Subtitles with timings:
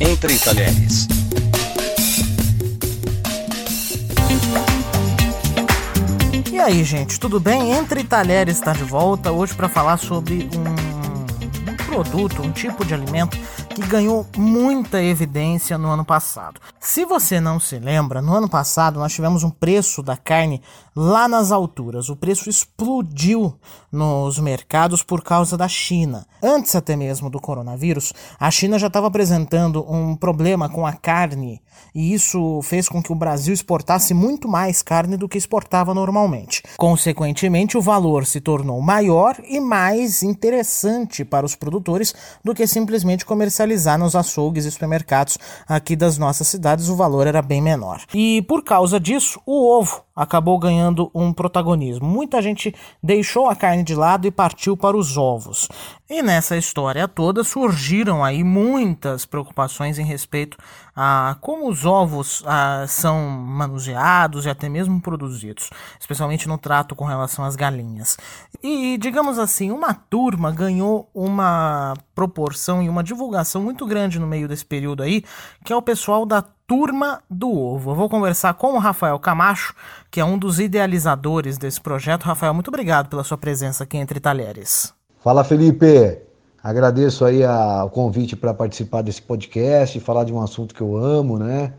[0.00, 1.06] Entre Talheres.
[6.50, 7.72] E aí, gente, tudo bem?
[7.72, 12.94] Entre Talheres está de volta hoje para falar sobre um, um produto, um tipo de
[12.94, 13.36] alimento
[13.80, 16.60] que ganhou muita evidência no ano passado.
[16.78, 20.60] Se você não se lembra, no ano passado nós tivemos um preço da carne
[20.94, 22.08] lá nas alturas.
[22.08, 23.54] O preço explodiu
[23.90, 26.26] nos mercados por causa da China.
[26.42, 31.62] Antes até mesmo do coronavírus, a China já estava apresentando um problema com a carne
[31.94, 36.62] e isso fez com que o Brasil exportasse muito mais carne do que exportava normalmente.
[36.76, 43.24] Consequentemente, o valor se tornou maior e mais interessante para os produtores do que simplesmente
[43.24, 45.38] comercializar nos açougues e supermercados
[45.68, 48.02] aqui das nossas cidades, o valor era bem menor.
[48.14, 52.06] E por causa disso, o ovo acabou ganhando um protagonismo.
[52.06, 55.68] Muita gente deixou a carne de lado e partiu para os ovos.
[56.08, 60.58] E nessa história toda surgiram aí muitas preocupações em respeito
[60.94, 67.04] a como os ovos a, são manuseados e até mesmo produzidos, especialmente no trato com
[67.04, 68.18] relação às galinhas.
[68.62, 74.48] E digamos assim, uma turma ganhou uma proporção e uma divulgação muito grande no meio
[74.48, 75.24] desse período aí,
[75.64, 77.90] que é o pessoal da Turma do Ovo.
[77.90, 79.74] Eu vou conversar com o Rafael Camacho,
[80.08, 82.22] que é um dos idealizadores desse projeto.
[82.22, 84.94] Rafael, muito obrigado pela sua presença aqui entre Talheres.
[85.18, 86.18] Fala, Felipe.
[86.62, 90.96] Agradeço aí a, o convite para participar desse podcast, falar de um assunto que eu
[90.96, 91.72] amo, né?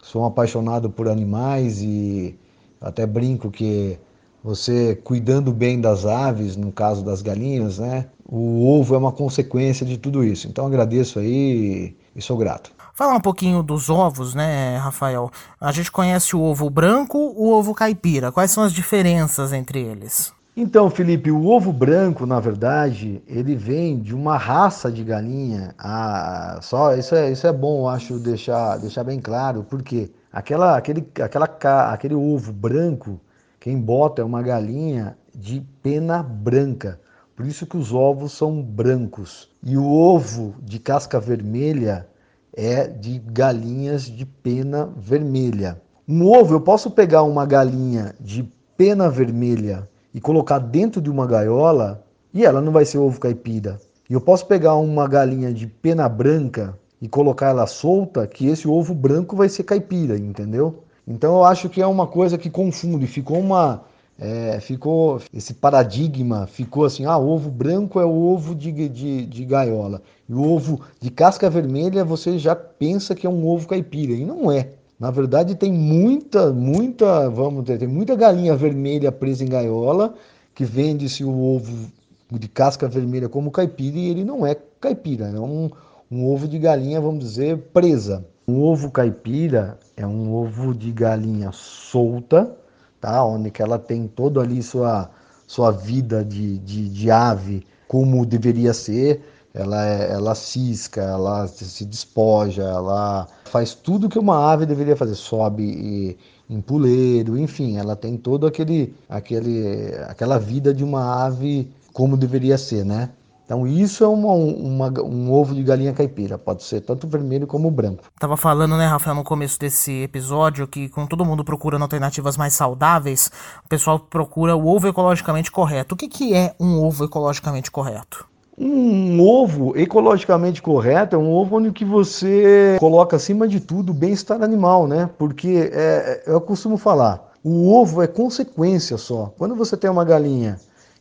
[0.00, 2.38] Sou um apaixonado por animais e
[2.80, 3.98] até brinco que
[4.44, 8.06] você cuidando bem das aves, no caso das galinhas, né?
[8.24, 10.46] O ovo é uma consequência de tudo isso.
[10.46, 12.76] Então agradeço aí e sou grato.
[12.96, 15.30] Falar um pouquinho dos ovos, né, Rafael?
[15.60, 18.32] A gente conhece o ovo branco, o ovo caipira.
[18.32, 20.32] Quais são as diferenças entre eles?
[20.56, 25.74] Então, Felipe, o ovo branco, na verdade, ele vem de uma raça de galinha.
[25.78, 31.06] Ah, só isso é, isso é bom, acho deixar, deixar bem claro, porque aquela, aquele,
[31.22, 31.44] aquela,
[31.92, 33.20] aquele ovo branco,
[33.60, 36.98] quem bota é uma galinha de pena branca.
[37.36, 39.50] Por isso que os ovos são brancos.
[39.62, 42.08] E o ovo de casca vermelha
[42.56, 45.80] é de galinhas de pena vermelha.
[46.08, 51.26] Um ovo, eu posso pegar uma galinha de pena vermelha e colocar dentro de uma
[51.26, 52.02] gaiola
[52.32, 53.78] e ela não vai ser ovo caipira.
[54.08, 58.66] E eu posso pegar uma galinha de pena branca e colocar ela solta, que esse
[58.66, 60.82] ovo branco vai ser caipira, entendeu?
[61.06, 63.82] Então eu acho que é uma coisa que confunde, ficou uma
[64.18, 69.44] é, ficou esse paradigma, ficou assim, ah, ovo branco é o ovo de, de, de
[69.44, 70.00] gaiola.
[70.28, 74.24] E o ovo de casca vermelha você já pensa que é um ovo caipira, e
[74.24, 74.70] não é.
[74.98, 80.14] Na verdade tem muita, muita, vamos ter, tem muita galinha vermelha presa em gaiola
[80.54, 81.92] que vende-se o ovo
[82.32, 85.70] de casca vermelha como caipira e ele não é caipira, é um,
[86.10, 88.24] um ovo de galinha, vamos dizer, presa.
[88.48, 92.56] Um ovo caipira é um ovo de galinha solta,
[93.00, 93.24] tá?
[93.24, 95.10] onde que ela tem todo ali sua,
[95.46, 99.22] sua vida de, de, de ave como deveria ser.
[99.54, 105.14] Ela, é, ela cisca, ela se despoja, ela faz tudo que uma ave deveria fazer,
[105.14, 106.18] sobe e,
[106.48, 112.58] em puleiro, enfim, ela tem todo aquele, aquele, aquela vida de uma ave como deveria
[112.58, 113.10] ser, né?
[113.46, 117.70] Então isso é uma, uma, um ovo de galinha caipira, pode ser tanto vermelho como
[117.70, 118.02] branco.
[118.18, 122.54] Tava falando, né, Rafael, no começo desse episódio, que com todo mundo procurando alternativas mais
[122.54, 123.30] saudáveis,
[123.64, 125.94] o pessoal procura o ovo ecologicamente correto.
[125.94, 128.26] O que, que é um ovo ecologicamente correto?
[128.58, 133.94] Um ovo ecologicamente correto é um ovo onde que você coloca acima de tudo o
[133.94, 135.08] bem-estar animal, né?
[135.18, 139.32] Porque é, eu costumo falar, o ovo é consequência só.
[139.38, 140.58] Quando você tem uma galinha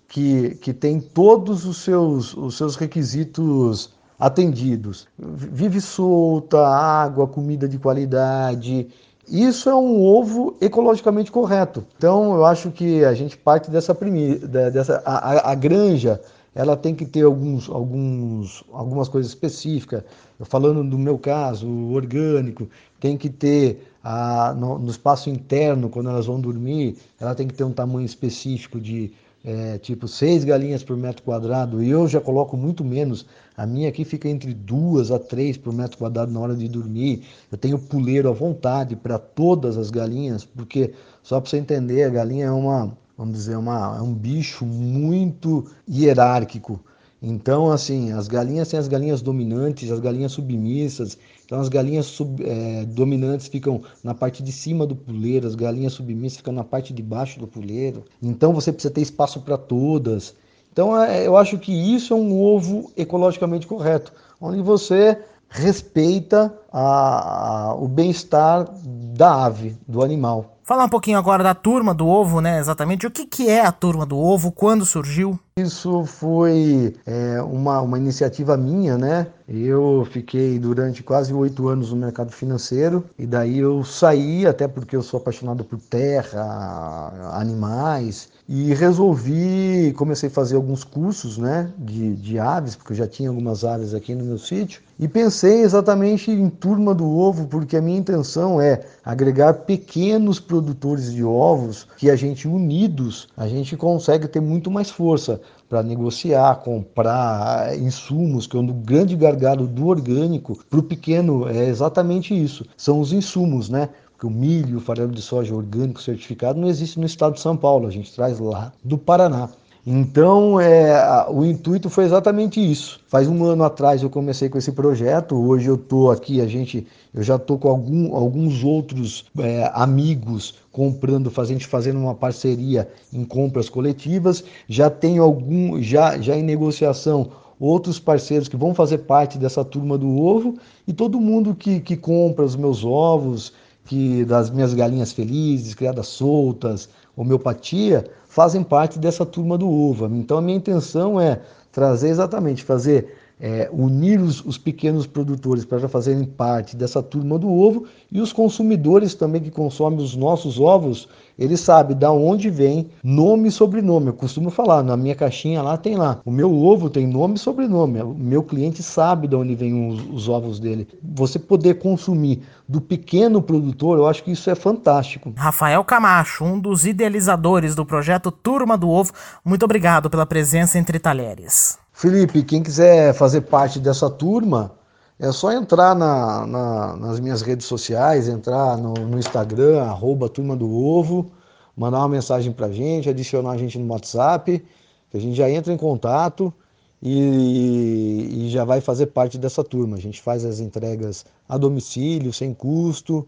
[0.07, 5.07] que, que tem todos os seus, os seus requisitos atendidos.
[5.17, 8.88] Vive solta, água, comida de qualidade.
[9.27, 11.85] Isso é um ovo ecologicamente correto.
[11.97, 16.22] Então, eu acho que a gente parte dessa premissa, dessa a, a, granja,
[16.53, 20.03] ela tem que ter alguns, alguns, algumas coisas específicas.
[20.39, 22.69] Eu falando do meu caso, o orgânico,
[22.99, 27.53] tem que ter a, no, no espaço interno, quando elas vão dormir, ela tem que
[27.53, 29.11] ter um tamanho específico de
[29.46, 33.28] é, tipo seis galinhas por metro quadrado, e eu já coloco muito menos.
[33.56, 37.24] A minha aqui fica entre duas a três por metro quadrado na hora de dormir.
[37.52, 42.09] Eu tenho puleiro à vontade para todas as galinhas, porque só para você entender, a
[42.09, 46.84] galinha é uma, vamos dizer, uma, é um bicho muito hierárquico.
[47.22, 51.17] Então, assim, as galinhas têm as galinhas dominantes, as galinhas submissas.
[51.46, 55.94] Então, as galinhas sub, é, dominantes ficam na parte de cima do puleiro, as galinhas
[55.94, 58.03] submissas ficam na parte de baixo do puleiro.
[58.22, 60.35] Então, você precisa ter espaço para todas.
[60.72, 64.11] Então, é, eu acho que isso é um ovo ecologicamente correto,
[64.41, 65.18] onde você
[65.50, 70.58] respeita a, a, o bem-estar da ave, do animal.
[70.64, 72.59] Falar um pouquinho agora da turma do ovo, né?
[72.59, 73.08] Exatamente.
[73.08, 74.52] O que, que é a turma do ovo?
[74.52, 75.40] Quando surgiu?
[75.57, 79.28] Isso foi é, uma, uma iniciativa minha, né?
[79.47, 84.97] Eu fiquei durante quase oito anos no mercado financeiro e daí eu saí, até porque
[84.97, 92.16] eu sou apaixonado por terra, animais, e resolvi, comecei a fazer alguns cursos né, de,
[92.16, 96.29] de aves, porque eu já tinha algumas aves aqui no meu sítio, e pensei exatamente
[96.29, 102.09] em turma do ovo, porque a minha intenção é agregar pequenos produtores de ovos que
[102.09, 108.56] a gente unidos, a gente consegue ter muito mais força para negociar, comprar insumos, que
[108.56, 113.70] é um grande gargalo do orgânico para o pequeno é exatamente isso, são os insumos,
[113.70, 113.90] né?
[114.12, 117.58] Porque o milho, o farelo de soja orgânico certificado não existe no estado de São
[117.58, 119.50] Paulo, a gente traz lá do Paraná.
[119.87, 122.99] Então, é, o intuito foi exatamente isso.
[123.08, 125.35] Faz um ano atrás eu comecei com esse projeto.
[125.35, 130.55] Hoje eu estou aqui, a gente, eu já estou com algum, alguns outros é, amigos
[130.72, 134.43] comprando, fazendo, fazendo uma parceria em compras coletivas.
[134.67, 137.29] Já tenho algum, já, já em negociação
[137.59, 140.55] outros parceiros que vão fazer parte dessa turma do ovo
[140.87, 143.53] e todo mundo que, que compra os meus ovos,
[143.85, 150.09] que das minhas galinhas felizes, criadas soltas, homeopatia, fazem parte dessa turma do uva.
[150.14, 151.41] Então a minha intenção é
[151.72, 157.37] trazer exatamente, fazer é, unir os, os, pequenos produtores para já fazerem parte dessa turma
[157.37, 162.49] do ovo e os consumidores também que consomem os nossos ovos, ele sabe da onde
[162.49, 164.08] vem, nome e sobrenome.
[164.08, 167.40] Eu costumo falar, na minha caixinha lá tem lá, o meu ovo tem nome e
[167.40, 168.02] sobrenome.
[168.02, 170.87] O meu cliente sabe de onde vêm os, os ovos dele.
[171.03, 175.34] Você poder consumir do pequeno produtor, eu acho que isso é fantástico.
[175.35, 179.11] Rafael Camacho, um dos idealizadores do projeto Turma do Ovo,
[179.43, 181.78] muito obrigado pela presença entre talheres.
[181.96, 184.74] Felipe, quem quiser fazer parte dessa turma,
[185.18, 190.58] é só entrar na, na, nas minhas redes sociais, entrar no, no, Instagram, arroba Turma
[190.58, 191.32] do Ovo,
[191.76, 194.62] mandar uma mensagem pra gente, adicionar a gente no WhatsApp,
[195.09, 196.53] que a gente já entra em contato
[197.02, 199.96] e, e já vai fazer parte dessa turma.
[199.96, 203.26] A gente faz as entregas a domicílio, sem custo.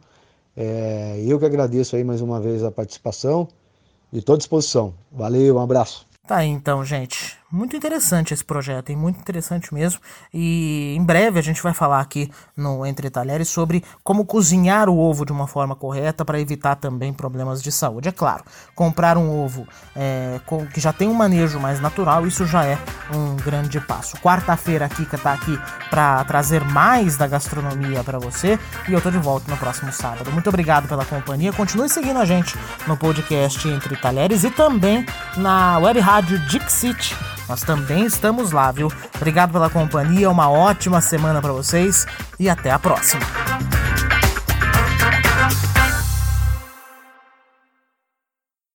[0.58, 3.48] É, eu que agradeço aí mais uma vez a participação
[4.12, 4.94] e estou à disposição.
[5.10, 6.06] Valeu, um abraço.
[6.28, 7.38] Tá aí então, gente.
[7.50, 8.98] Muito interessante esse projeto, hein?
[8.98, 10.02] muito interessante mesmo.
[10.34, 14.98] E em breve a gente vai falar aqui no Entre Talheres sobre como cozinhar o
[14.98, 18.10] ovo de uma forma correta para evitar também problemas de saúde.
[18.10, 18.44] É claro,
[18.76, 19.66] comprar um ovo
[19.96, 22.78] é, com, que já tem um manejo mais natural, isso já é
[23.16, 24.18] um grande passo.
[24.18, 25.58] Quarta-feira a Kika tá aqui
[25.90, 28.60] para trazer mais da gastronomia para você
[28.90, 30.34] e eu tô de volta no próximo sábado.
[30.34, 31.54] Muito obrigado pela companhia.
[31.54, 35.06] Continue seguindo a gente no podcast Entre Talheres e também
[35.38, 37.16] na web rádio Dixit
[37.48, 38.92] nós também estamos lá, viu?
[39.16, 42.06] Obrigado pela companhia, uma ótima semana para vocês
[42.40, 43.47] e até a próxima.